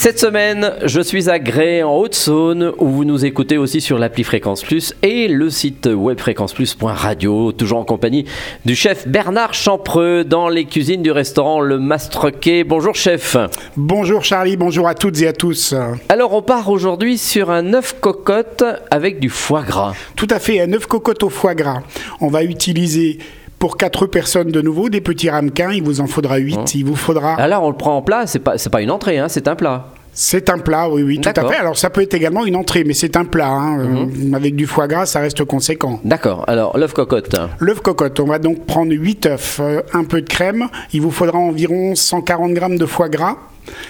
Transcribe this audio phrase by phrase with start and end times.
[0.00, 4.24] Cette semaine, je suis à Grès en Haute-Saône où vous nous écoutez aussi sur l'appli
[4.24, 8.24] Fréquence Plus et le site web fréquenceplus.radio, toujours en compagnie
[8.64, 12.64] du chef Bernard Champreux dans les cuisines du restaurant Le Mastrequet.
[12.64, 13.36] Bonjour chef.
[13.76, 15.74] Bonjour Charlie, bonjour à toutes et à tous.
[16.08, 19.92] Alors on part aujourd'hui sur un œuf cocotte avec du foie gras.
[20.16, 21.82] Tout à fait, un œuf cocotte au foie gras.
[22.22, 23.18] On va utiliser
[23.60, 26.74] pour 4 personnes de nouveau, des petits ramequins, il vous en faudra 8.
[26.74, 27.34] Il vous faudra.
[27.34, 29.86] Alors on le prend en plat, c'est pas, pas une entrée, hein, c'est un plat.
[30.12, 31.56] C'est un plat, oui, oui, tout à fait.
[31.56, 33.48] Alors ça peut être également une entrée, mais c'est un plat.
[33.48, 33.78] hein.
[33.80, 36.00] Euh, Avec du foie gras, ça reste conséquent.
[36.04, 37.36] D'accord, alors l'œuf cocotte.
[37.60, 40.66] L'œuf cocotte, on va donc prendre 8 œufs, euh, un peu de crème.
[40.94, 43.36] Il vous faudra environ 140 grammes de foie gras.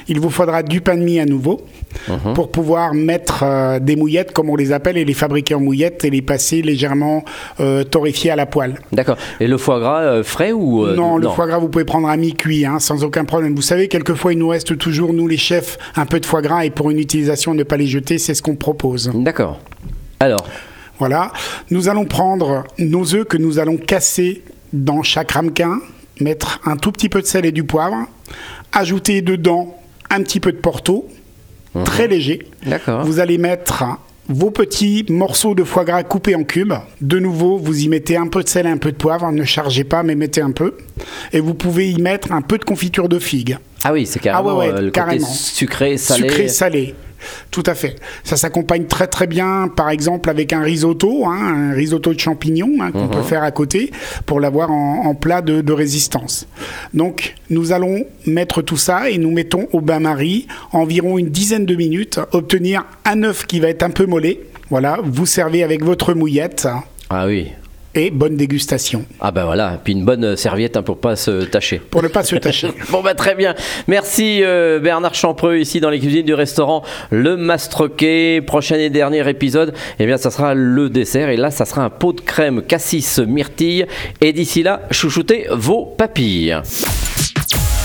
[0.08, 1.60] Il vous faudra du pain de mie à nouveau
[2.34, 6.04] pour pouvoir mettre euh, des mouillettes, comme on les appelle, et les fabriquer en mouillettes
[6.04, 7.24] et les passer légèrement
[7.60, 8.78] euh, torréfiées à la poêle.
[8.92, 9.16] D'accord.
[9.40, 12.16] Et le foie gras euh, frais ou non, le foie gras, vous pouvez prendre à
[12.16, 13.54] mi-cuit, hein, sans aucun problème.
[13.54, 16.64] Vous savez, quelquefois, il nous reste toujours, nous les chefs, un peu de foie gras,
[16.64, 19.10] et pour une utilisation, ne pas les jeter, c'est ce qu'on propose.
[19.14, 19.58] D'accord.
[20.20, 20.46] Alors,
[20.98, 21.32] Voilà.
[21.70, 25.78] Nous allons prendre nos œufs que nous allons casser dans chaque ramequin,
[26.20, 28.06] mettre un tout petit peu de sel et du poivre,
[28.72, 29.76] ajouter dedans
[30.10, 31.08] un petit peu de porto,
[31.84, 32.46] très léger.
[32.66, 33.04] D'accord.
[33.04, 33.84] Vous allez mettre
[34.28, 36.74] vos petits morceaux de foie gras coupés en cubes.
[37.00, 39.30] De nouveau, vous y mettez un peu de sel et un peu de poivre.
[39.32, 40.76] Ne chargez pas, mais mettez un peu.
[41.32, 43.58] Et vous pouvez y mettre un peu de confiture de figue.
[43.82, 45.26] ah oui, c'est carrément Ah ouais, ouais, euh, le carrément.
[45.26, 46.28] côté sucré, salé.
[46.28, 46.94] Sucré, salé.
[47.50, 47.96] Tout à fait.
[48.24, 52.70] Ça s'accompagne très très bien, par exemple, avec un risotto, hein, un risotto de champignons
[52.80, 53.10] hein, qu'on Mhm.
[53.10, 53.90] peut faire à côté
[54.26, 56.46] pour l'avoir en, en plat de, de résistance.
[56.94, 61.74] Donc, nous allons mettre tout ça et nous mettons au bain-marie environ une dizaine de
[61.74, 64.40] minutes, obtenir un œuf qui va être un peu mollet.
[64.70, 66.68] Voilà, vous servez avec votre mouillette
[67.08, 67.48] Ah oui.
[67.94, 71.44] Et bonne dégustation Ah ben voilà, puis une bonne euh, serviette hein, pour pas se
[71.44, 71.78] tâcher.
[71.78, 72.68] pour ne pas se tâcher.
[72.90, 73.54] Bon bah très bien.
[73.88, 78.42] Merci euh, Bernard Champreux ici dans les cuisines du restaurant Le Mastroquet.
[78.46, 81.90] Prochain et dernier épisode, eh bien ça sera le dessert et là ça sera un
[81.90, 83.86] pot de crème cassis myrtille
[84.20, 86.56] et d'ici là chouchoutez vos papilles.